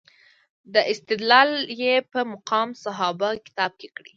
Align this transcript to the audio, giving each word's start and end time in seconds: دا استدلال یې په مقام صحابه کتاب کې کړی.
دا 0.73 0.81
استدلال 0.93 1.51
یې 1.81 1.93
په 2.11 2.19
مقام 2.31 2.69
صحابه 2.83 3.29
کتاب 3.45 3.71
کې 3.79 3.87
کړی. 3.95 4.09